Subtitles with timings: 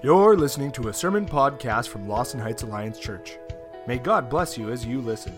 [0.00, 3.36] You're listening to a sermon podcast from Lawson Heights Alliance Church.
[3.88, 5.34] May God bless you as you listen.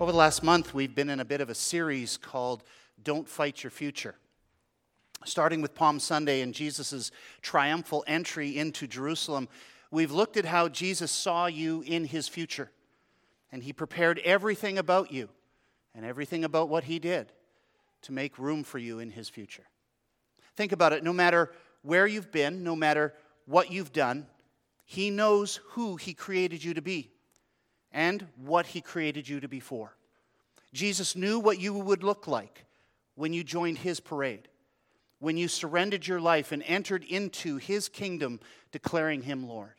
[0.00, 2.64] Over the last month, we've been in a bit of a series called
[3.00, 4.16] Don't Fight Your Future.
[5.24, 9.48] Starting with Palm Sunday and Jesus' triumphal entry into Jerusalem,
[9.92, 12.72] we've looked at how Jesus saw you in his future.
[13.52, 15.28] And he prepared everything about you
[15.94, 17.30] and everything about what he did
[18.02, 19.64] to make room for you in his future.
[20.56, 21.52] Think about it no matter
[21.82, 23.14] where you've been, no matter
[23.46, 24.26] what you've done,
[24.84, 27.10] he knows who he created you to be
[27.92, 29.96] and what he created you to be for.
[30.72, 32.64] Jesus knew what you would look like
[33.14, 34.48] when you joined his parade,
[35.18, 38.40] when you surrendered your life and entered into his kingdom,
[38.72, 39.74] declaring him Lord.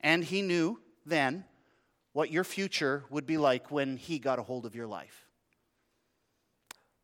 [0.00, 1.44] And he knew then
[2.12, 5.26] what your future would be like when he got a hold of your life.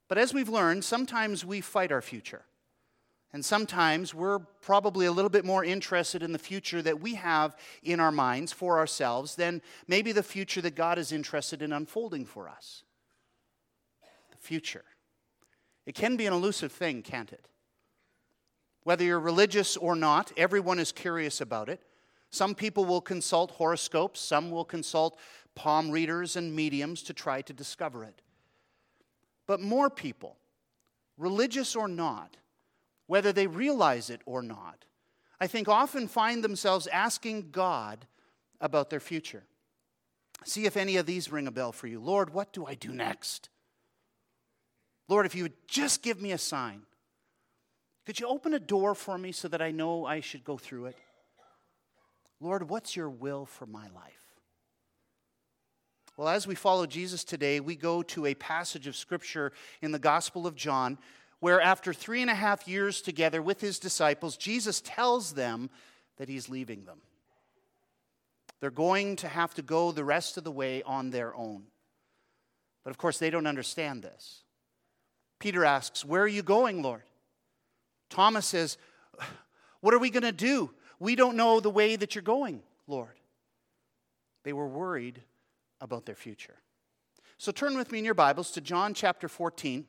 [0.08, 2.42] But as we've learned, sometimes we fight our future.
[3.32, 7.56] And sometimes we're probably a little bit more interested in the future that we have
[7.82, 12.24] in our minds for ourselves than maybe the future that God is interested in unfolding
[12.24, 12.84] for us.
[14.30, 14.84] The future.
[15.84, 17.48] It can be an elusive thing, can't it?
[18.84, 21.82] Whether you're religious or not, everyone is curious about it.
[22.30, 25.18] Some people will consult horoscopes, some will consult
[25.54, 28.22] palm readers and mediums to try to discover it.
[29.46, 30.36] But more people,
[31.16, 32.36] religious or not,
[33.06, 34.84] whether they realize it or not,
[35.40, 38.06] I think often find themselves asking God
[38.60, 39.44] about their future.
[40.44, 42.00] See if any of these ring a bell for you.
[42.00, 43.48] Lord, what do I do next?
[45.08, 46.82] Lord, if you would just give me a sign,
[48.04, 50.86] could you open a door for me so that I know I should go through
[50.86, 50.96] it?
[52.40, 54.25] Lord, what's your will for my life?
[56.16, 59.98] Well, as we follow Jesus today, we go to a passage of Scripture in the
[59.98, 60.96] Gospel of John
[61.40, 65.68] where, after three and a half years together with his disciples, Jesus tells them
[66.16, 67.02] that he's leaving them.
[68.60, 71.64] They're going to have to go the rest of the way on their own.
[72.82, 74.42] But of course, they don't understand this.
[75.38, 77.02] Peter asks, Where are you going, Lord?
[78.08, 78.78] Thomas says,
[79.80, 80.70] What are we going to do?
[80.98, 83.20] We don't know the way that you're going, Lord.
[84.44, 85.20] They were worried
[85.80, 86.56] about their future.
[87.38, 89.86] So turn with me in your Bibles to John chapter 14.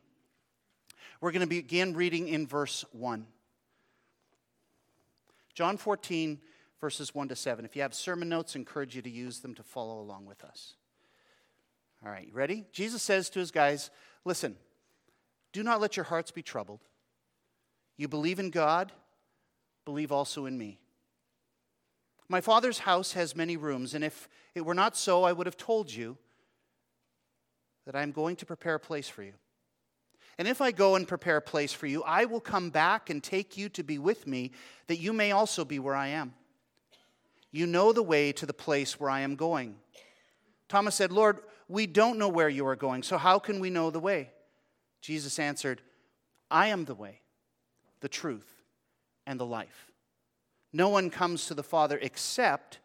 [1.21, 3.25] We're going to begin reading in verse 1.
[5.53, 6.39] John 14,
[6.79, 7.65] verses 1 to 7.
[7.65, 10.43] If you have sermon notes, I encourage you to use them to follow along with
[10.43, 10.75] us.
[12.05, 12.65] All right, you ready?
[12.71, 13.89] Jesus says to his guys,
[14.23, 14.55] Listen,
[15.53, 16.81] do not let your hearts be troubled.
[17.95, 18.91] You believe in God,
[19.85, 20.79] believe also in me.
[22.29, 25.57] My Father's house has many rooms, and if it were not so, I would have
[25.57, 26.17] told you
[27.85, 29.33] that I am going to prepare a place for you.
[30.37, 33.23] And if I go and prepare a place for you, I will come back and
[33.23, 34.51] take you to be with me,
[34.87, 36.33] that you may also be where I am.
[37.51, 39.77] You know the way to the place where I am going.
[40.67, 41.39] Thomas said, Lord,
[41.69, 44.31] we don't know where you are going, so how can we know the way?
[45.01, 45.81] Jesus answered,
[46.51, 47.21] I am the way,
[48.01, 48.63] the truth,
[49.25, 49.86] and the life.
[50.73, 52.79] No one comes to the Father except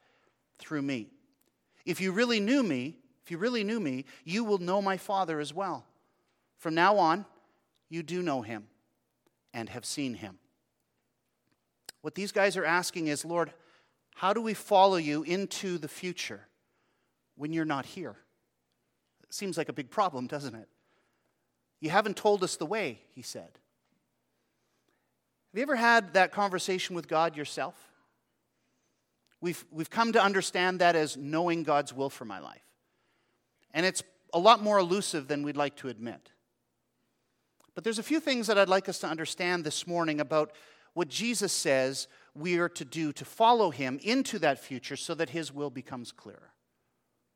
[0.59, 1.09] through me.
[1.85, 5.41] If you really knew me, if you really knew me, you will know my Father
[5.41, 5.85] as well.
[6.59, 7.27] From now on,
[7.89, 8.69] you do know him
[9.53, 10.39] and have seen him.
[12.01, 13.53] What these guys are asking is, Lord,
[14.15, 16.47] how do we follow you into the future
[17.37, 18.17] when you're not here?
[19.23, 20.69] It seems like a big problem, doesn't it?
[21.81, 23.59] You haven't told us the way, he said.
[25.53, 27.75] Have you ever had that conversation with God yourself?
[29.43, 32.63] We've, we've come to understand that as knowing God's will for my life.
[33.75, 34.03] And it's
[34.33, 36.31] a lot more elusive than we'd like to admit.
[37.75, 40.53] But there's a few things that I'd like us to understand this morning about
[40.95, 45.31] what Jesus says we are to do to follow him into that future so that
[45.31, 46.53] his will becomes clearer.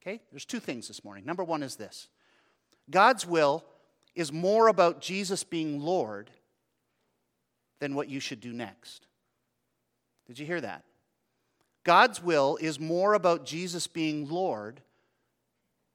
[0.01, 0.23] Okay?
[0.31, 1.27] There's two things this morning.
[1.27, 2.09] Number one is this
[2.91, 3.63] God's will
[4.15, 6.31] is more about Jesus being Lord
[7.79, 9.07] than what you should do next.
[10.27, 10.85] Did you hear that?
[11.85, 14.81] God's will is more about Jesus being Lord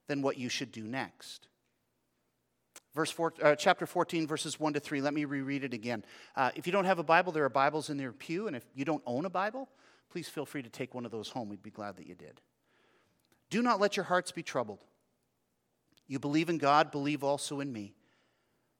[0.07, 1.47] than what you should do next.
[2.93, 5.01] Verse four, uh, chapter 14, verses 1 to 3.
[5.01, 6.03] Let me reread it again.
[6.35, 8.65] Uh, if you don't have a Bible, there are Bibles in your pew, and if
[8.75, 9.69] you don't own a Bible,
[10.09, 11.47] please feel free to take one of those home.
[11.47, 12.41] We'd be glad that you did.
[13.49, 14.83] Do not let your hearts be troubled.
[16.07, 17.93] You believe in God, believe also in me.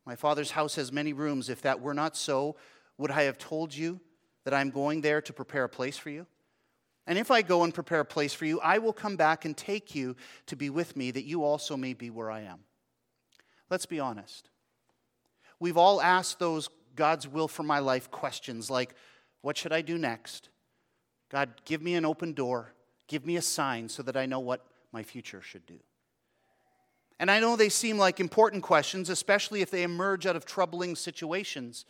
[0.06, 1.50] My Father's house has many rooms.
[1.50, 2.58] If that were not so,
[3.02, 4.00] would I have told you
[4.46, 6.28] that I'm going there to prepare a place for you?
[7.08, 9.58] And if I go and prepare a place for you, I will come back and
[9.58, 10.16] take you
[10.46, 12.60] to be with me, that you also may be where I am.
[13.70, 14.50] Let's be honest.
[15.60, 18.94] we've all asked those God's will for my life questions like,
[19.42, 20.50] What should I do next?
[21.30, 22.74] God, give me an open door.
[23.08, 25.80] Give me a sign so that I know what my future should do.
[27.20, 30.96] And I know they seem like important questions, especially if they emerge out of troubling
[30.96, 31.86] situations.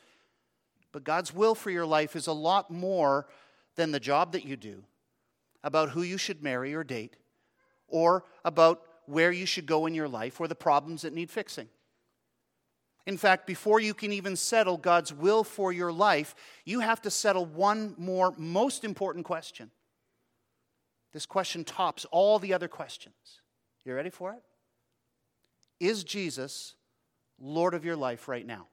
[0.91, 3.27] But God's will for your life is a lot more
[3.75, 4.83] than the job that you do,
[5.63, 7.17] about who you should marry or date,
[7.87, 11.69] or about where you should go in your life, or the problems that need fixing.
[13.07, 16.35] In fact, before you can even settle God's will for your life,
[16.65, 19.71] you have to settle one more most important question.
[21.11, 23.41] This question tops all the other questions.
[23.83, 24.43] You ready for it?
[25.79, 26.75] Is Jesus
[27.39, 28.67] Lord of your life right now?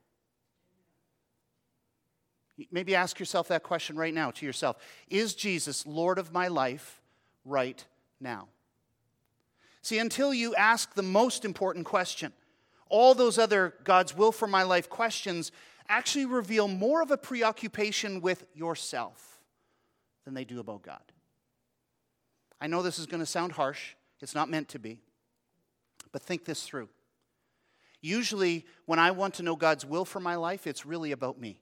[2.71, 4.77] Maybe ask yourself that question right now to yourself.
[5.09, 7.01] Is Jesus Lord of my life
[7.45, 7.85] right
[8.21, 8.49] now?
[9.83, 12.33] See, until you ask the most important question,
[12.89, 15.53] all those other God's will for my life questions
[15.89, 19.41] actually reveal more of a preoccupation with yourself
[20.25, 21.01] than they do about God.
[22.61, 25.01] I know this is going to sound harsh, it's not meant to be,
[26.13, 26.89] but think this through.
[28.01, 31.61] Usually, when I want to know God's will for my life, it's really about me.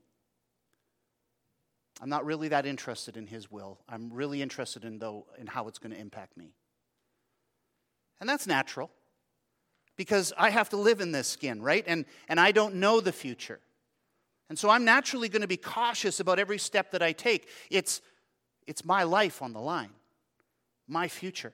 [2.00, 3.78] I'm not really that interested in His will.
[3.88, 6.54] I'm really interested in, though, in how it's going to impact me.
[8.20, 8.90] And that's natural
[9.96, 11.84] because I have to live in this skin, right?
[11.86, 13.60] And, and I don't know the future.
[14.48, 17.48] And so I'm naturally going to be cautious about every step that I take.
[17.70, 18.00] It's,
[18.66, 19.90] it's my life on the line,
[20.86, 21.52] my future.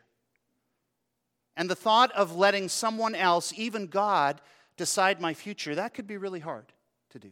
[1.56, 4.40] And the thought of letting someone else, even God,
[4.76, 6.66] decide my future, that could be really hard
[7.10, 7.30] to do.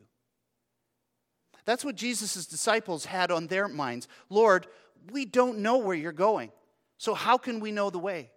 [1.65, 4.09] That's what Jesus' disciples had on their minds.
[4.29, 4.67] Lord,
[5.11, 6.51] we don't know where you're going,
[6.99, 8.31] so how can we know the way?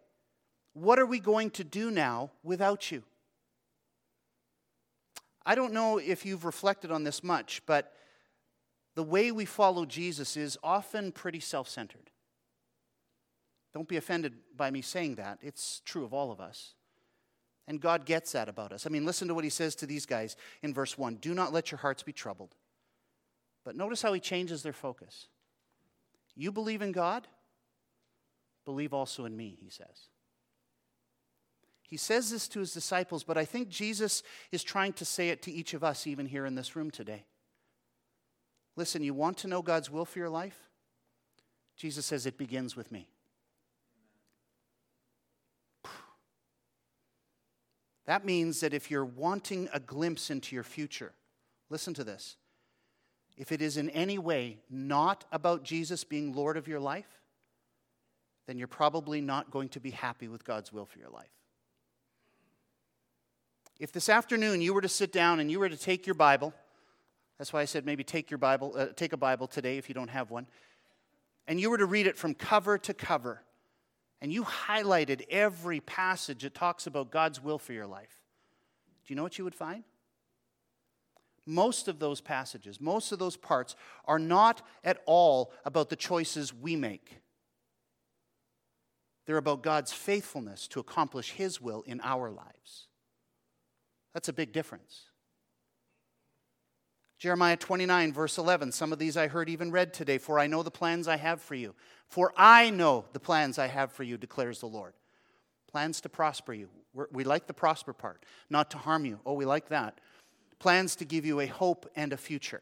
[0.74, 3.04] What are we going to do now without you?
[5.46, 7.94] I don't know if you've reflected on this much, but
[8.96, 12.12] the way we follow Jesus is often pretty self centered.
[13.74, 15.40] Don't be offended by me saying that.
[15.42, 16.76] It's true of all of us.
[17.68, 18.86] And God gets that about us.
[18.86, 21.54] I mean, listen to what he says to these guys in verse 1 Do not
[21.54, 22.56] let your hearts be troubled.
[23.64, 25.28] But notice how he changes their focus.
[26.36, 27.28] You believe in God?
[28.66, 30.10] Believe also in me, he says.
[31.82, 35.42] He says this to his disciples, but I think Jesus is trying to say it
[35.44, 37.26] to each of us, even here in this room today.
[38.76, 40.58] Listen, you want to know God's will for your life?
[41.76, 43.10] Jesus says it begins with me.
[48.06, 51.14] That means that if you're wanting a glimpse into your future,
[51.70, 52.38] listen to this.
[53.36, 57.08] If it is in any way not about Jesus being Lord of your life,
[58.46, 61.32] then you're probably not going to be happy with God's will for your life.
[63.80, 66.54] If this afternoon you were to sit down and you were to take your Bible,
[67.38, 69.96] that's why I said maybe take your Bible, uh, take a Bible today if you
[69.96, 70.48] don't have one,
[71.48, 73.42] and you were to read it from cover to cover,
[74.22, 78.20] and you highlighted every passage that talks about God's will for your life,
[79.06, 79.84] do you know what you would find?
[81.46, 83.76] Most of those passages, most of those parts
[84.06, 87.18] are not at all about the choices we make.
[89.26, 92.88] They're about God's faithfulness to accomplish His will in our lives.
[94.14, 95.04] That's a big difference.
[97.24, 98.74] Jeremiah 29, verse 11.
[98.74, 100.18] Some of these I heard even read today.
[100.18, 101.74] For I know the plans I have for you.
[102.10, 104.94] For I know the plans I have for you, declares the Lord.
[105.72, 106.68] Plans to prosper you.
[106.94, 109.20] We're, we like the prosper part, not to harm you.
[109.26, 110.00] Oh, we like that.
[110.64, 112.62] Plans to give you a hope and a future.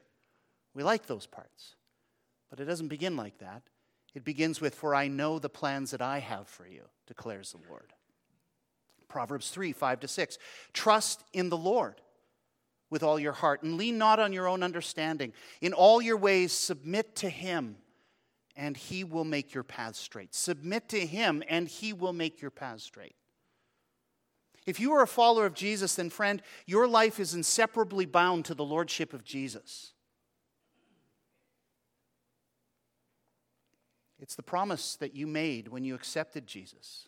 [0.74, 1.76] We like those parts.
[2.50, 3.62] But it doesn't begin like that.
[4.16, 7.60] It begins with, For I know the plans that I have for you, declares the
[7.70, 7.94] Lord.
[9.08, 10.40] Proverbs 3 5 to 6.
[10.74, 12.02] Trust in the Lord
[12.90, 15.32] with all your heart and lean not on your own understanding.
[15.62, 17.76] In all your ways, submit to Him,
[18.56, 20.34] and He will make your paths straight.
[20.34, 23.14] Submit to Him, and He will make your paths straight.
[24.66, 28.54] If you are a follower of Jesus, then, friend, your life is inseparably bound to
[28.54, 29.94] the Lordship of Jesus.
[34.20, 37.08] It's the promise that you made when you accepted Jesus.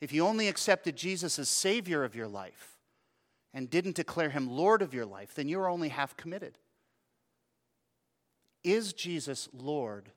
[0.00, 2.78] If you only accepted Jesus as Savior of your life
[3.54, 6.58] and didn't declare Him Lord of your life, then you're only half committed.
[8.64, 10.10] Is Jesus Lord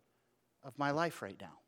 [0.64, 1.60] of my life right now?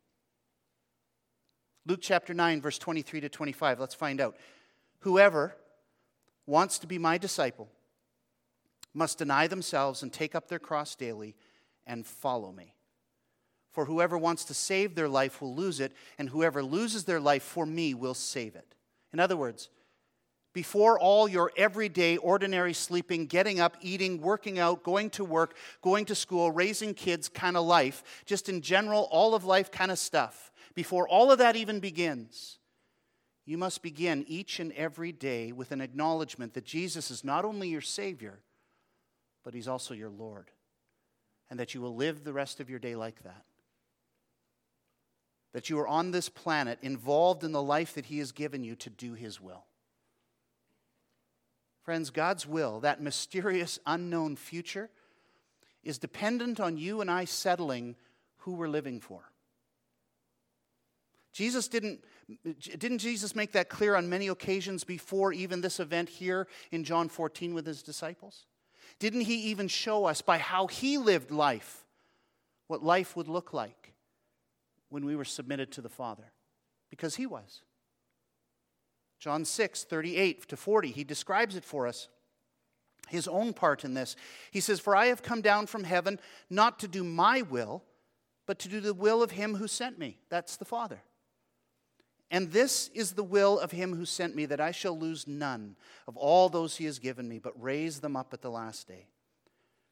[1.86, 3.78] Luke chapter 9, verse 23 to 25.
[3.78, 4.36] Let's find out.
[5.00, 5.54] Whoever
[6.44, 7.68] wants to be my disciple
[8.92, 11.36] must deny themselves and take up their cross daily
[11.86, 12.74] and follow me.
[13.70, 17.42] For whoever wants to save their life will lose it, and whoever loses their life
[17.42, 18.74] for me will save it.
[19.12, 19.68] In other words,
[20.54, 26.06] before all your everyday, ordinary sleeping, getting up, eating, working out, going to work, going
[26.06, 29.98] to school, raising kids kind of life, just in general, all of life kind of
[29.98, 32.58] stuff, before all of that even begins,
[33.44, 37.68] you must begin each and every day with an acknowledgement that Jesus is not only
[37.68, 38.38] your Savior,
[39.42, 40.52] but He's also your Lord,
[41.50, 43.44] and that you will live the rest of your day like that
[45.56, 48.76] that you are on this planet involved in the life that He has given you
[48.76, 49.64] to do His will.
[51.82, 54.90] Friends, God's will, that mysterious, unknown future,
[55.82, 57.96] is dependent on you and I settling
[58.40, 59.22] who we're living for.
[61.36, 62.02] Jesus didn't,
[62.78, 67.08] didn't Jesus make that clear on many occasions before even this event here in John
[67.08, 68.46] 14 with his disciples?
[68.98, 71.84] Didn't he even show us by how he lived life
[72.68, 73.86] what life would look like?
[74.88, 76.32] when we were submitted to the Father
[76.90, 77.62] because he was.
[79.18, 82.08] John 6, 38 to 40, he describes it for us.
[83.08, 84.16] His own part in this.
[84.50, 86.18] He says, For I have come down from heaven
[86.50, 87.84] not to do my will,
[88.46, 90.18] but to do the will of him who sent me.
[90.28, 91.00] That's the Father.
[92.30, 95.76] And this is the will of him who sent me, that I shall lose none
[96.08, 99.06] of all those he has given me, but raise them up at the last day.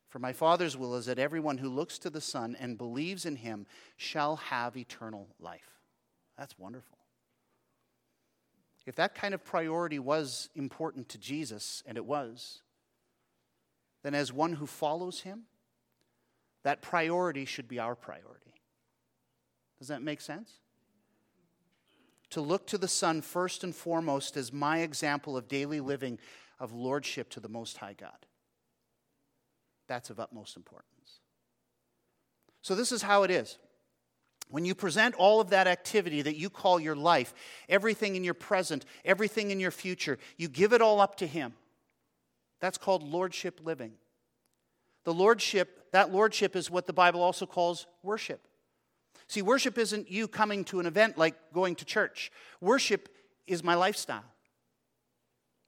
[0.08, 3.36] For my Father's will is that everyone who looks to the Son and believes in
[3.36, 5.80] him shall have eternal life.
[6.36, 6.98] That's wonderful.
[8.86, 12.62] If that kind of priority was important to Jesus, and it was,
[14.02, 15.44] then as one who follows him,
[16.64, 18.54] that priority should be our priority.
[19.78, 20.52] Does that make sense?
[22.34, 26.18] To look to the Son first and foremost as my example of daily living
[26.58, 28.26] of lordship to the Most High God.
[29.86, 31.20] That's of utmost importance.
[32.60, 33.56] So, this is how it is.
[34.48, 37.34] When you present all of that activity that you call your life,
[37.68, 41.54] everything in your present, everything in your future, you give it all up to Him.
[42.60, 43.92] That's called lordship living.
[45.04, 48.48] The lordship, that lordship is what the Bible also calls worship.
[49.26, 52.30] See, worship isn't you coming to an event like going to church.
[52.60, 53.08] Worship
[53.46, 54.24] is my lifestyle.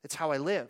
[0.04, 0.68] It's how I live.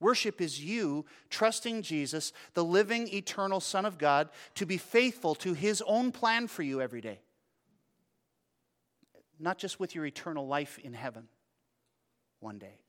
[0.00, 5.54] Worship is you trusting Jesus, the living, eternal Son of God, to be faithful to
[5.54, 7.20] his own plan for you every day.
[9.38, 11.28] Not just with your eternal life in heaven
[12.40, 12.83] one day.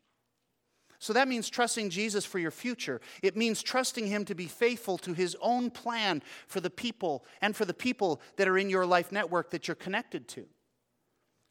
[1.00, 3.02] So that means trusting Jesus for your future.
[3.22, 7.56] It means trusting Him to be faithful to His own plan for the people and
[7.56, 10.46] for the people that are in your life network that you're connected to.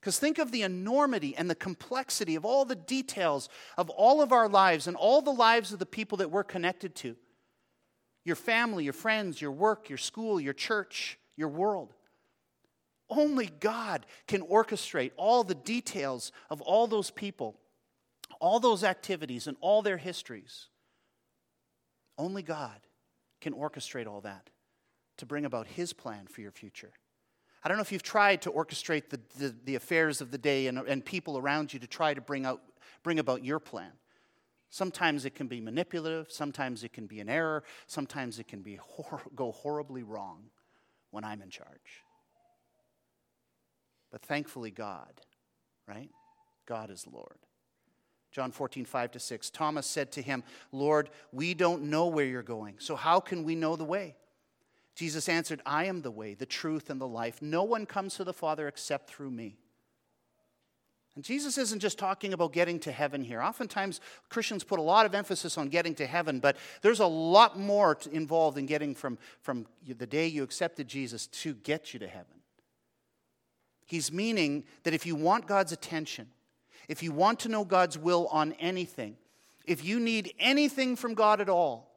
[0.01, 3.49] Because think of the enormity and the complexity of all the details
[3.79, 6.95] of all of our lives and all the lives of the people that we're connected
[6.97, 7.17] to
[8.25, 11.95] your family, your friends, your work, your school, your church, your world.
[13.09, 17.59] Only God can orchestrate all the details of all those people,
[18.45, 20.67] all those activities, and all their histories.
[22.19, 22.79] Only God
[23.41, 24.51] can orchestrate all that
[25.17, 26.93] to bring about His plan for your future.
[27.63, 30.67] I don't know if you've tried to orchestrate the, the, the affairs of the day
[30.67, 32.61] and, and people around you to try to bring, out,
[33.03, 33.93] bring about your plan.
[34.69, 38.77] Sometimes it can be manipulative, sometimes it can be an error, sometimes it can be
[38.77, 40.51] hor- go horribly wrong
[41.13, 42.03] when I'm in charge.
[44.13, 45.23] But thankfully, God,
[45.89, 46.11] right?
[46.67, 47.39] God is Lord.
[48.35, 49.51] John 14, 5 to 6.
[49.51, 53.55] Thomas said to him, Lord, we don't know where you're going, so how can we
[53.55, 54.17] know the way?
[54.97, 57.41] Jesus answered, I am the way, the truth, and the life.
[57.41, 59.57] No one comes to the Father except through me.
[61.15, 63.41] And Jesus isn't just talking about getting to heaven here.
[63.41, 67.57] Oftentimes, Christians put a lot of emphasis on getting to heaven, but there's a lot
[67.57, 72.09] more involved in getting from, from the day you accepted Jesus to get you to
[72.09, 72.41] heaven.
[73.87, 76.29] He's meaning that if you want God's attention,
[76.89, 79.17] if you want to know God's will on anything,
[79.65, 81.91] if you need anything from God at all,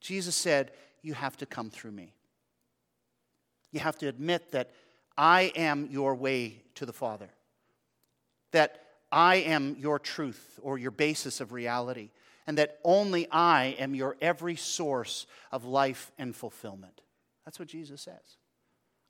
[0.00, 0.70] Jesus said,
[1.02, 2.14] you have to come through me.
[3.72, 4.70] You have to admit that
[5.16, 7.28] I am your way to the Father,
[8.52, 8.80] that
[9.12, 12.10] I am your truth or your basis of reality,
[12.46, 17.00] and that only I am your every source of life and fulfillment.
[17.44, 18.38] That's what Jesus says.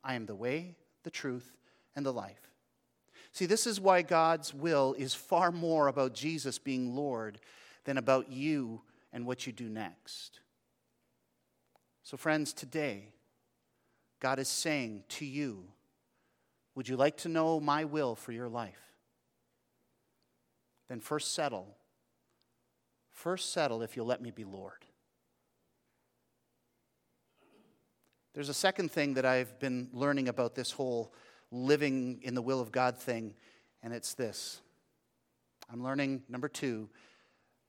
[0.03, 1.57] I am the way, the truth,
[1.97, 2.51] and the life.
[3.35, 7.41] See, this is why God's will is far more about Jesus being Lord
[7.85, 8.81] than about you
[9.13, 10.39] and what you do next.
[12.05, 13.09] So, friends, today,
[14.21, 15.65] God is saying to you,
[16.77, 18.81] Would you like to know my will for your life?
[20.89, 21.77] Then first settle.
[23.11, 24.85] First settle if you'll let me be Lord.
[28.33, 31.13] There's a second thing that I've been learning about this whole
[31.55, 33.35] living in the will of God thing,
[33.83, 34.61] and it's this.
[35.73, 36.89] I'm learning, number two,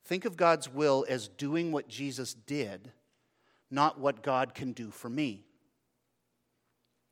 [0.06, 2.92] Think of God's will as doing what Jesus did,
[3.72, 5.44] not what God can do for me.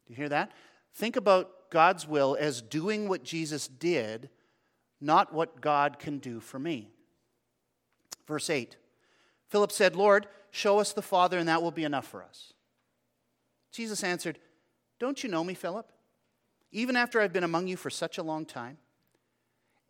[0.06, 0.52] Do you hear that?
[0.94, 4.30] Think about God's will as doing what Jesus did,
[5.02, 6.92] not what God can do for me.
[8.28, 8.78] Verse 8
[9.50, 12.54] Philip said, Lord, show us the Father, and that will be enough for us.
[13.72, 14.38] Jesus answered,
[15.00, 15.92] Don't you know me, Philip?
[16.74, 18.78] Even after I've been among you for such a long time?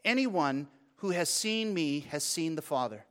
[0.05, 3.05] Anyone who has seen me has seen the Father.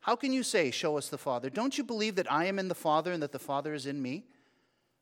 [0.00, 1.50] How can you say, Show us the Father?
[1.50, 4.00] Don't you believe that I am in the Father and that the Father is in
[4.00, 4.24] me?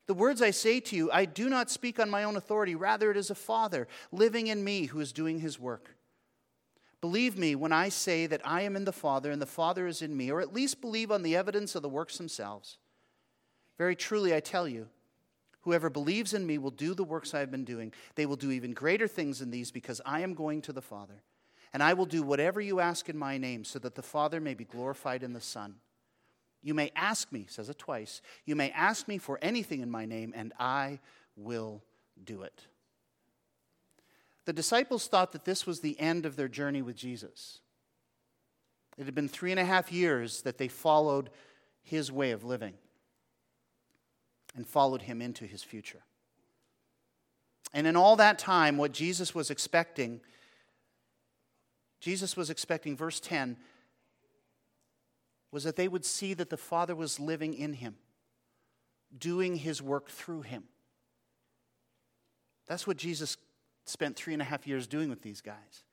[0.07, 2.75] The words I say to you, I do not speak on my own authority.
[2.75, 5.95] Rather, it is a Father living in me who is doing his work.
[7.03, 10.01] Believe me when I say that I am in the Father and the Father is
[10.01, 12.79] in me, or at least believe on the evidence of the works themselves.
[13.77, 14.89] Very truly, I tell you,
[15.63, 17.93] whoever believes in me will do the works I have been doing.
[18.15, 21.23] They will do even greater things than these because I am going to the Father.
[21.73, 24.55] And I will do whatever you ask in my name so that the Father may
[24.55, 25.77] be glorified in the Son.
[26.63, 30.07] You may ask me, says it twice, you may ask me for anything in my
[30.07, 30.99] name, and I
[31.37, 31.83] will
[32.25, 32.67] do it.
[34.45, 37.59] The disciples thought that this was the end of their journey with Jesus.
[38.97, 41.31] It had been three and a half years that they followed
[41.83, 42.75] his way of living
[44.59, 46.03] and followed him into his future.
[47.73, 50.21] And in all that time, what Jesus was expecting,
[52.01, 53.57] Jesus was expecting, verse 10,
[55.53, 57.95] was that they would see that the Father was living in him,
[59.17, 60.65] doing his work through him.
[62.67, 63.37] That's what Jesus
[63.87, 65.85] spent three and a half years doing with these guys.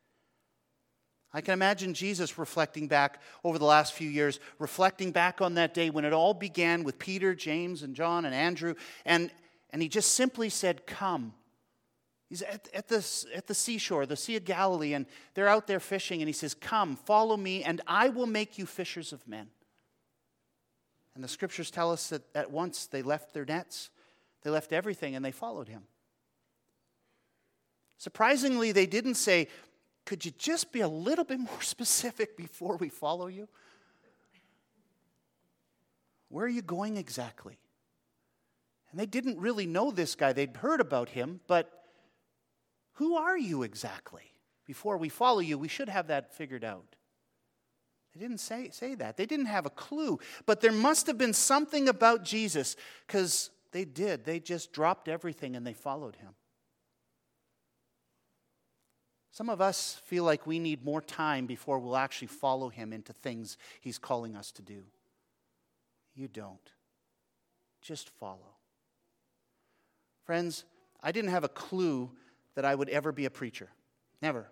[1.36, 5.74] I can imagine Jesus reflecting back over the last few years, reflecting back on that
[5.74, 8.74] day when it all began with Peter, James, and John, and Andrew,
[9.04, 9.30] and,
[9.72, 11.34] and he just simply said, Come.
[12.30, 15.82] He's at, at, the, at the seashore, the Sea of Galilee, and they're out there
[15.82, 19.50] fishing, and he says, Come, follow me, and I will make you fishers of men.
[21.16, 23.90] And the scriptures tell us that at once they left their nets,
[24.44, 25.82] they left everything, and they followed him.
[27.98, 29.50] Surprisingly, they didn't say,
[30.06, 33.48] Could you just be a little bit more specific before we follow you?
[36.30, 37.58] Where are you going exactly?
[38.92, 40.34] And they didn't really know this guy.
[40.34, 41.72] They'd heard about him, but
[42.94, 44.32] who are you exactly?
[44.66, 46.96] Before we follow you, we should have that figured out.
[48.14, 49.18] They didn't say, say that.
[49.18, 50.20] They didn't have a clue.
[50.46, 54.24] But there must have been something about Jesus because they did.
[54.24, 56.30] They just dropped everything and they followed him.
[59.36, 63.12] Some of us feel like we need more time before we'll actually follow him into
[63.12, 64.86] things he's calling us to do.
[66.16, 66.72] You don't.
[67.82, 68.56] Just follow.
[70.24, 70.64] Friends,
[71.04, 72.12] I didn't have a clue
[72.54, 73.68] that I would ever be a preacher.
[74.22, 74.48] Never.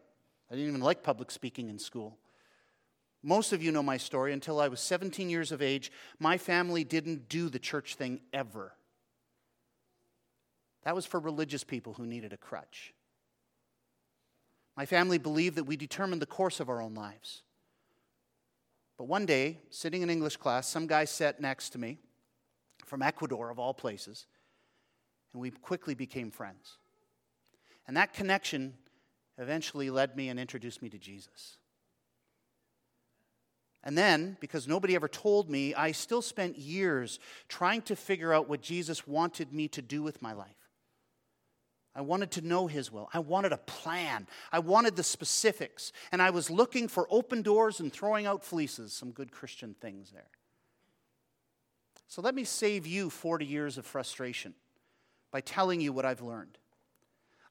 [0.52, 2.18] I didn't even like public speaking in school.
[3.24, 4.34] Most of you know my story.
[4.34, 8.74] Until I was 17 years of age, my family didn't do the church thing ever.
[10.84, 12.94] That was for religious people who needed a crutch.
[14.76, 17.44] My family believed that we determined the course of our own lives.
[18.98, 22.00] But one day, sitting in English class, some guy sat next to me
[22.86, 24.28] from Ecuador, of all places,
[25.32, 26.78] and we quickly became friends.
[27.88, 28.74] And that connection
[29.38, 31.58] eventually led me and introduced me to Jesus.
[33.84, 38.48] And then, because nobody ever told me, I still spent years trying to figure out
[38.48, 40.63] what Jesus wanted me to do with my life.
[41.96, 43.10] I wanted to know His will.
[43.14, 44.28] I wanted a plan.
[44.52, 45.92] I wanted the specifics.
[46.12, 50.12] And I was looking for open doors and throwing out fleeces, some good Christian things
[50.12, 50.30] there.
[52.08, 54.54] So let me save you 40 years of frustration
[55.32, 56.58] by telling you what I've learned.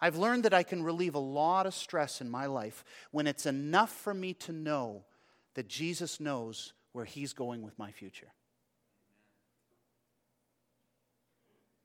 [0.01, 3.47] I've learned that I can relieve a lot of stress in my life when it's
[3.47, 5.05] enough for me to know
[5.55, 8.33] that Jesus knows where He's going with my future,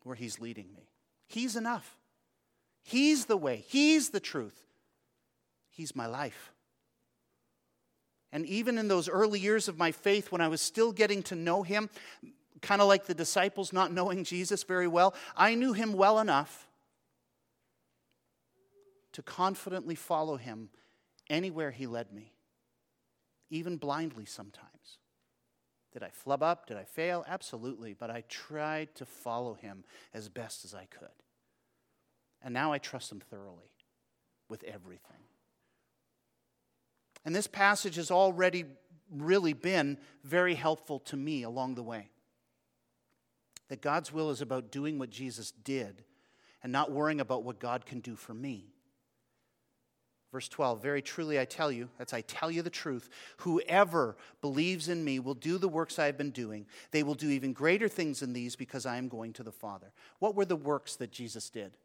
[0.03, 0.89] where He's leading me.
[1.27, 1.97] He's enough.
[2.87, 4.59] He's the way, He's the truth,
[5.69, 6.53] He's my life.
[8.31, 11.35] And even in those early years of my faith, when I was still getting to
[11.35, 11.89] know Him,
[12.61, 16.67] kind of like the disciples not knowing Jesus very well, I knew Him well enough
[19.17, 20.69] to confidently follow him
[21.27, 22.33] anywhere he led me,
[23.49, 24.99] even blindly sometimes.
[25.91, 26.67] Did I flub up?
[26.67, 27.25] Did I fail?
[27.27, 27.93] Absolutely.
[27.93, 31.09] But I tried to follow him as best as I could.
[32.43, 33.71] And now I trust him thoroughly
[34.49, 35.17] with everything.
[37.25, 38.65] And this passage has already
[39.11, 42.09] really been very helpful to me along the way.
[43.69, 46.03] That God's will is about doing what Jesus did
[46.63, 48.73] and not worrying about what God can do for me.
[50.31, 54.89] Verse 12, very truly I tell you, that's I tell you the truth, whoever believes
[54.89, 56.65] in me will do the works I have been doing.
[56.91, 59.91] They will do even greater things than these because I am going to the Father.
[60.19, 61.77] What were the works that Jesus did?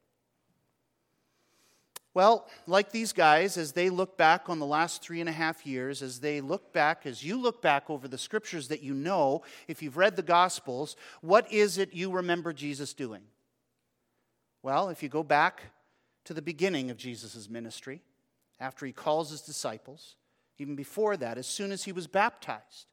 [2.15, 5.67] Well, like these guys, as they look back on the last three and a half
[5.67, 9.43] years, as they look back, as you look back over the scriptures that you know,
[9.67, 13.23] if you've read the Gospels, what is it you remember Jesus doing?
[14.63, 15.63] Well, if you go back
[16.25, 18.03] to the beginning of Jesus' ministry,
[18.61, 20.17] after he calls his disciples,
[20.59, 22.87] even before that, as soon as he was baptized.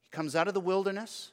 [0.00, 1.31] He comes out of the wilderness,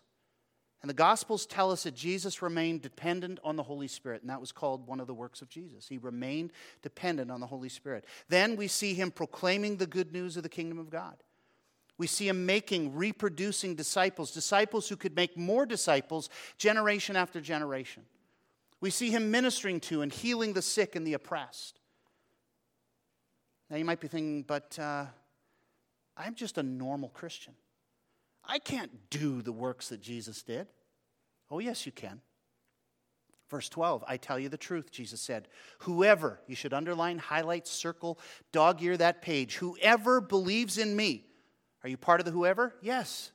[0.82, 4.40] and the Gospels tell us that Jesus remained dependent on the Holy Spirit, and that
[4.40, 5.88] was called one of the works of Jesus.
[5.88, 8.06] He remained dependent on the Holy Spirit.
[8.30, 11.18] Then we see him proclaiming the good news of the kingdom of God.
[11.98, 18.04] We see him making, reproducing disciples, disciples who could make more disciples generation after generation.
[18.80, 21.82] We see him ministering to and healing the sick and the oppressed.
[23.70, 25.08] Now you might be thinking, but uh,
[26.16, 27.54] I'm just a normal Christian.
[28.50, 30.68] I can't do the works that Jesus did.
[31.52, 32.22] Oh, yes, you can.
[33.50, 35.48] Verse 12, I tell you the truth, Jesus said.
[35.80, 38.20] Whoever, you should underline, highlight, circle,
[38.52, 39.56] dog ear that page.
[39.56, 41.26] Whoever believes in me.
[41.84, 42.76] Are you part of the whoever?
[42.82, 43.32] Yes.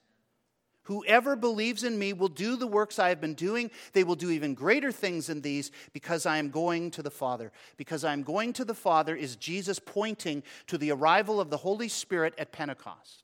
[0.83, 3.71] Whoever believes in me will do the works I have been doing.
[3.93, 7.53] They will do even greater things than these because I am going to the Father.
[7.77, 11.57] Because I am going to the Father is Jesus pointing to the arrival of the
[11.57, 13.24] Holy Spirit at Pentecost.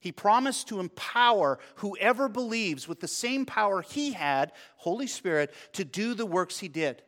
[0.00, 5.84] He promised to empower whoever believes with the same power he had, Holy Spirit, to
[5.84, 7.02] do the works he did.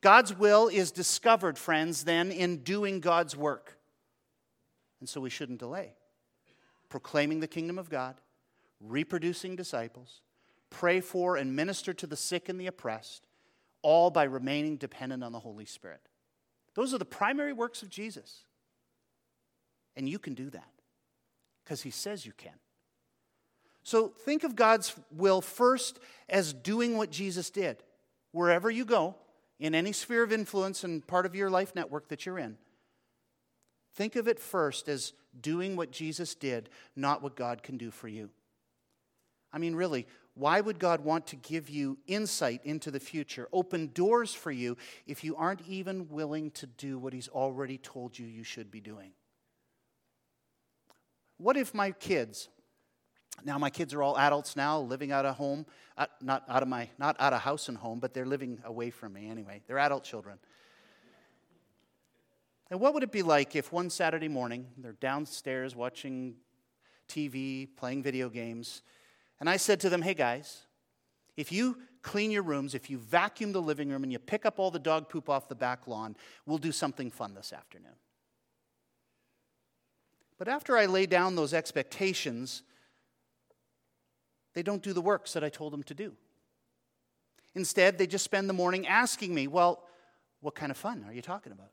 [0.00, 3.76] God's will is discovered, friends, then in doing God's work.
[5.00, 5.94] And so we shouldn't delay
[6.88, 8.16] proclaiming the kingdom of God,
[8.80, 10.22] reproducing disciples,
[10.70, 13.28] pray for and minister to the sick and the oppressed,
[13.80, 16.00] all by remaining dependent on the Holy Spirit.
[16.74, 18.44] Those are the primary works of Jesus.
[19.96, 20.79] And you can do that
[21.70, 22.58] because he says you can.
[23.84, 27.84] So think of God's will first as doing what Jesus did.
[28.32, 29.14] Wherever you go,
[29.60, 32.58] in any sphere of influence and part of your life network that you're in,
[33.94, 38.08] think of it first as doing what Jesus did, not what God can do for
[38.08, 38.30] you.
[39.52, 43.92] I mean, really, why would God want to give you insight into the future, open
[43.94, 48.26] doors for you, if you aren't even willing to do what He's already told you
[48.26, 49.12] you should be doing?
[51.40, 52.50] What if my kids,
[53.46, 55.64] now my kids are all adults now, living out of home,
[55.96, 58.90] uh, not out of my, not out of house and home, but they're living away
[58.90, 59.62] from me anyway.
[59.66, 60.38] They're adult children.
[62.70, 66.34] And what would it be like if one Saturday morning they're downstairs watching
[67.08, 68.82] TV, playing video games,
[69.40, 70.66] and I said to them, hey guys,
[71.38, 74.58] if you clean your rooms, if you vacuum the living room, and you pick up
[74.58, 77.96] all the dog poop off the back lawn, we'll do something fun this afternoon.
[80.40, 82.62] But after I lay down those expectations,
[84.54, 86.14] they don't do the works that I told them to do.
[87.54, 89.84] Instead, they just spend the morning asking me, Well,
[90.40, 91.72] what kind of fun are you talking about?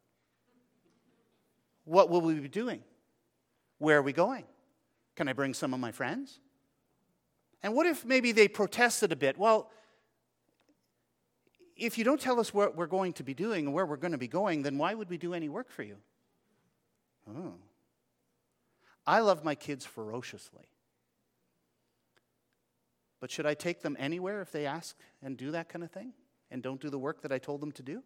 [1.86, 2.84] What will we be doing?
[3.78, 4.44] Where are we going?
[5.16, 6.42] Can I bring some of my friends?
[7.64, 9.38] And what if maybe they protested a bit?
[9.38, 9.72] Well,
[11.78, 14.12] if you don't tell us what we're going to be doing and where we're going
[14.12, 15.96] to be going, then why would we do any work for you?
[17.30, 17.54] Oh.
[19.08, 20.65] I love my kids ferociously.
[23.20, 26.13] But should I take them anywhere if they ask and do that kind of thing
[26.52, 28.04] and don't do the work that I told them to do?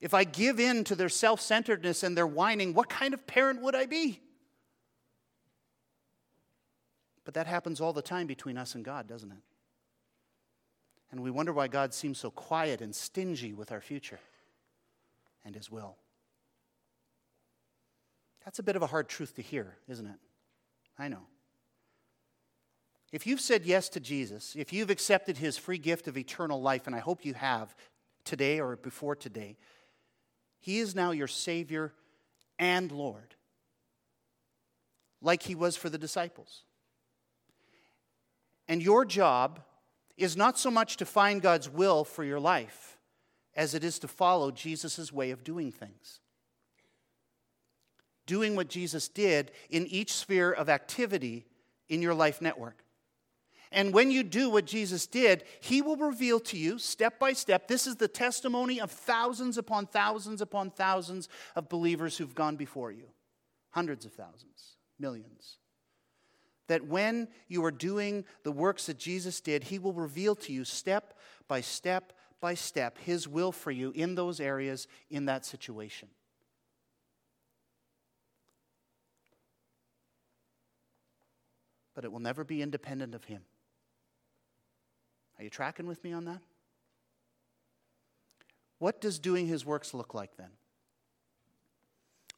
[0.00, 3.60] If I give in to their self centeredness and their whining, what kind of parent
[3.62, 4.20] would I be?
[7.24, 9.38] But that happens all the time between us and God, doesn't it?
[11.12, 14.18] And we wonder why God seems so quiet and stingy with our future
[15.44, 15.96] and His will.
[18.44, 20.18] That's a bit of a hard truth to hear, isn't it?
[20.98, 21.26] I know.
[23.12, 26.86] If you've said yes to Jesus, if you've accepted His free gift of eternal life,
[26.86, 27.74] and I hope you have
[28.24, 29.56] today or before today,
[30.62, 31.92] he is now your Savior
[32.56, 33.34] and Lord,
[35.20, 36.62] like He was for the disciples.
[38.68, 39.60] And your job
[40.16, 42.96] is not so much to find God's will for your life
[43.56, 46.20] as it is to follow Jesus' way of doing things.
[48.32, 51.44] Doing what Jesus did in each sphere of activity
[51.90, 52.82] in your life network.
[53.70, 57.68] And when you do what Jesus did, he will reveal to you step by step.
[57.68, 62.90] This is the testimony of thousands upon thousands upon thousands of believers who've gone before
[62.90, 63.04] you
[63.72, 65.58] hundreds of thousands, millions.
[66.68, 70.64] That when you are doing the works that Jesus did, he will reveal to you
[70.64, 71.18] step
[71.48, 76.08] by step by step His will for you in those areas, in that situation.
[81.94, 83.42] But it will never be independent of Him.
[85.38, 86.40] Are you tracking with me on that?
[88.78, 90.50] What does doing His works look like then?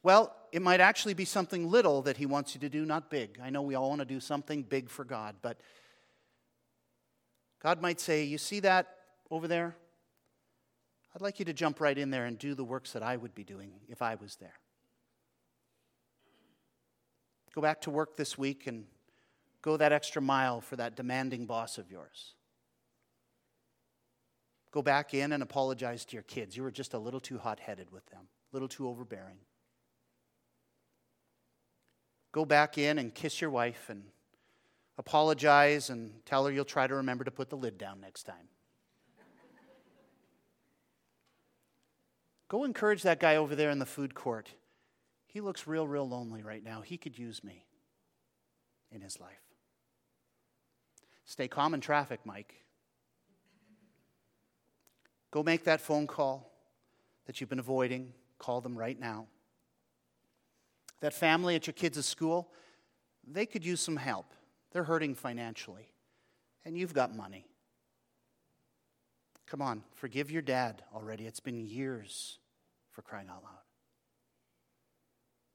[0.03, 3.39] Well, it might actually be something little that He wants you to do, not big.
[3.41, 5.59] I know we all want to do something big for God, but
[7.61, 8.97] God might say, You see that
[9.31, 9.75] over there?
[11.15, 13.33] I'd like you to jump right in there and do the works that I would
[13.33, 14.59] be doing if I was there.
[17.53, 18.85] Go back to work this week and
[19.65, 22.35] go that extra mile for that demanding boss of yours.
[24.71, 26.55] Go back in and apologize to your kids.
[26.55, 29.37] You were just a little too hot headed with them, a little too overbearing.
[32.31, 34.03] Go back in and kiss your wife and
[34.99, 38.49] apologize and tell her you'll try to remember to put the lid down next time.
[42.49, 44.51] Go encourage that guy over there in the food court.
[45.25, 46.81] He looks real, real lonely right now.
[46.81, 47.65] He could use me
[48.91, 49.44] in his life.
[51.25, 52.55] Stay calm in traffic, Mike.
[55.31, 56.51] Go make that phone call
[57.25, 58.13] that you've been avoiding.
[58.37, 59.27] Call them right now.
[61.01, 62.51] That family at your kids' school,
[63.27, 64.33] they could use some help.
[64.71, 65.89] They're hurting financially,
[66.63, 67.47] and you've got money.
[69.47, 71.25] Come on, forgive your dad already.
[71.25, 72.39] It's been years
[72.91, 73.53] for crying out loud.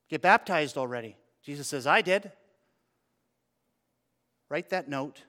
[0.09, 1.17] Get baptized already.
[1.43, 2.31] Jesus says, I did.
[4.49, 5.23] Write that note.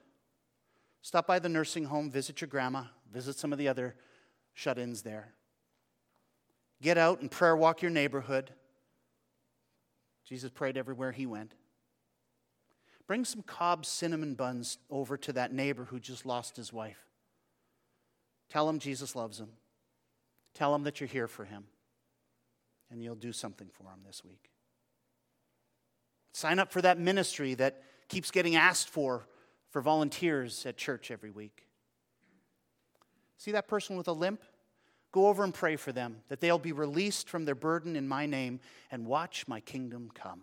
[1.02, 3.96] Stop by the nursing home, visit your grandma, visit some of the other
[4.54, 5.34] shut ins there.
[6.80, 8.52] Get out and prayer walk your neighborhood.
[10.24, 11.54] Jesus prayed everywhere he went.
[13.06, 17.04] Bring some Cobb cinnamon buns over to that neighbor who just lost his wife.
[18.48, 19.50] Tell him Jesus loves him.
[20.54, 21.64] Tell him that you're here for him.
[22.90, 24.50] And you'll do something for him this week.
[26.32, 29.26] Sign up for that ministry that keeps getting asked for
[29.72, 31.66] for volunteers at church every week.
[33.38, 34.42] See that person with a limp?
[35.10, 38.26] Go over and pray for them that they'll be released from their burden in my
[38.26, 40.42] name and watch my kingdom come.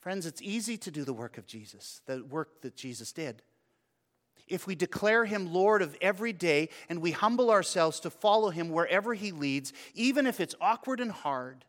[0.00, 3.42] Friends, it's easy to do the work of Jesus, the work that Jesus did.
[4.48, 8.70] If we declare him Lord of every day and we humble ourselves to follow him
[8.70, 11.64] wherever he leads, even if it's awkward and hard,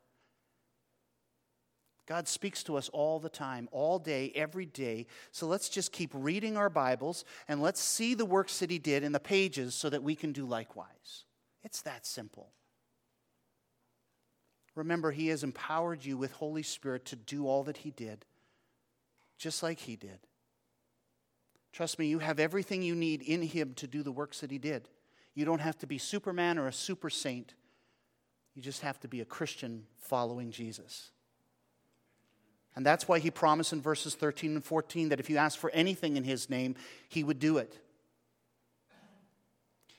[2.05, 5.07] God speaks to us all the time, all day, every day.
[5.31, 9.03] So let's just keep reading our Bibles and let's see the works that He did
[9.03, 11.23] in the pages so that we can do likewise.
[11.63, 12.51] It's that simple.
[14.75, 18.25] Remember, He has empowered you with Holy Spirit to do all that He did,
[19.37, 20.19] just like He did.
[21.71, 24.57] Trust me, you have everything you need in Him to do the works that He
[24.57, 24.89] did.
[25.35, 27.53] You don't have to be Superman or a super saint.
[28.55, 31.11] You just have to be a Christian following Jesus.
[32.75, 35.69] And that's why he promised in verses 13 and 14 that if you ask for
[35.71, 36.75] anything in his name,
[37.07, 37.77] he would do it.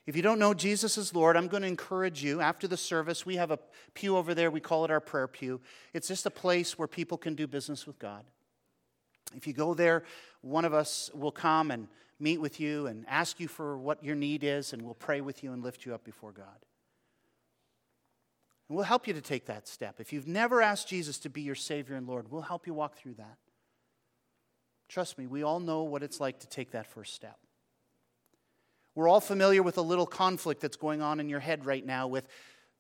[0.07, 3.25] If you don't know Jesus as Lord, I'm going to encourage you after the service.
[3.25, 3.59] We have a
[3.95, 4.51] pew over there.
[4.51, 5.61] We call it our prayer pew.
[5.95, 8.25] It's just a place where people can do business with God.
[9.35, 10.05] If you go there,
[10.43, 11.89] one of us will come and
[12.21, 15.43] meet with you and ask you for what your need is, and we'll pray with
[15.43, 16.45] you and lift you up before God.
[18.69, 20.01] And we'll help you to take that step.
[20.01, 22.97] If you've never asked Jesus to be your Savior and Lord, we'll help you walk
[22.97, 23.37] through that.
[24.89, 27.39] Trust me, we all know what it's like to take that first step.
[28.95, 32.07] We're all familiar with a little conflict that's going on in your head right now
[32.07, 32.29] with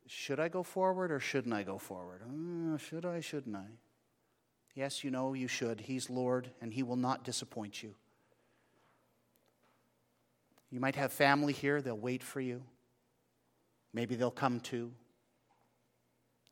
[0.06, 2.20] should I go forward or shouldn't I go forward?
[2.22, 3.66] Uh, should I, shouldn't I?
[4.74, 5.80] Yes, you know you should.
[5.80, 7.94] He's Lord and He will not disappoint you.
[10.70, 12.62] You might have family here, they'll wait for you.
[13.92, 14.92] Maybe they'll come too.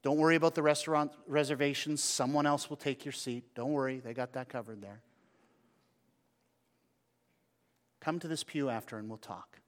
[0.03, 2.03] Don't worry about the restaurant reservations.
[2.03, 3.45] Someone else will take your seat.
[3.55, 5.01] Don't worry, they got that covered there.
[8.01, 9.61] Come to this pew after and we'll talk.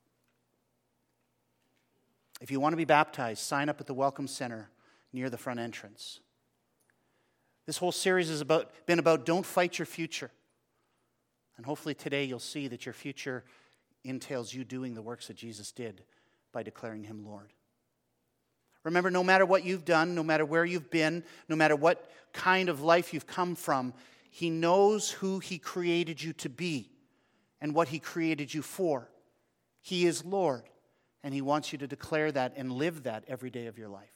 [2.40, 4.70] If you want to be baptized, sign up at the Welcome Center
[5.12, 6.18] near the front entrance.
[7.64, 10.32] This whole series has about, been about don't fight your future.
[11.56, 13.44] And hopefully today you'll see that your future
[14.02, 16.02] entails you doing the works that Jesus did
[16.52, 17.52] by declaring him Lord.
[18.84, 22.68] Remember, no matter what you've done, no matter where you've been, no matter what kind
[22.68, 23.94] of life you've come from,
[24.30, 26.90] He knows who He created you to be
[27.60, 29.08] and what He created you for.
[29.80, 30.62] He is Lord,
[31.22, 34.08] and He wants you to declare that and live that every day of your life.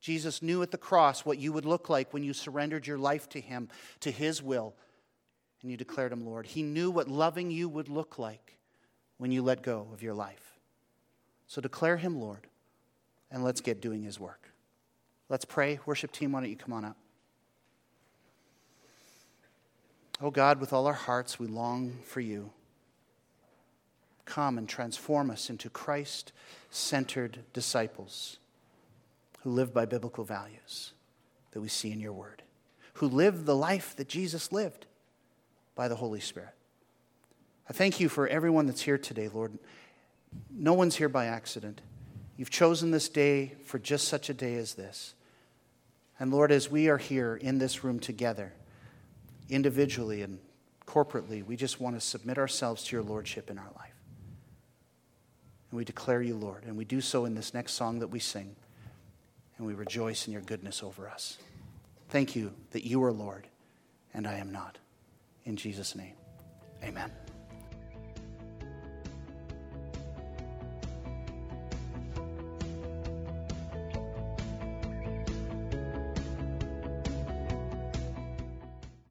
[0.00, 3.28] Jesus knew at the cross what you would look like when you surrendered your life
[3.30, 3.68] to Him,
[4.00, 4.74] to His will,
[5.60, 6.46] and you declared Him Lord.
[6.46, 8.56] He knew what loving you would look like
[9.20, 10.58] when you let go of your life.
[11.46, 12.46] So declare him Lord,
[13.30, 14.50] and let's get doing his work.
[15.28, 15.78] Let's pray.
[15.86, 16.96] Worship team, why don't you come on up?
[20.20, 22.50] Oh God, with all our hearts, we long for you.
[24.26, 26.32] Come and transform us into Christ
[26.70, 28.38] centered disciples
[29.42, 30.92] who live by biblical values
[31.52, 32.42] that we see in your word,
[32.94, 34.86] who live the life that Jesus lived
[35.74, 36.54] by the Holy Spirit.
[37.68, 39.58] I thank you for everyone that's here today, Lord.
[40.50, 41.80] No one's here by accident.
[42.40, 45.12] You've chosen this day for just such a day as this.
[46.18, 48.54] And Lord, as we are here in this room together,
[49.50, 50.38] individually and
[50.86, 53.92] corporately, we just want to submit ourselves to your Lordship in our life.
[55.70, 56.64] And we declare you Lord.
[56.64, 58.56] And we do so in this next song that we sing.
[59.58, 61.36] And we rejoice in your goodness over us.
[62.08, 63.48] Thank you that you are Lord
[64.14, 64.78] and I am not.
[65.44, 66.14] In Jesus' name,
[66.82, 67.12] amen.